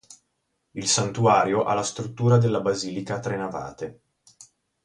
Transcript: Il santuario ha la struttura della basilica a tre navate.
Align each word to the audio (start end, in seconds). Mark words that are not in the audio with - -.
Il 0.71 0.87
santuario 0.87 1.63
ha 1.63 1.75
la 1.75 1.83
struttura 1.83 2.39
della 2.39 2.59
basilica 2.59 3.17
a 3.17 3.19
tre 3.19 3.37
navate. 3.37 4.01